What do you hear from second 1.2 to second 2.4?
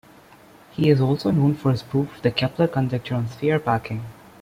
known for his proof of the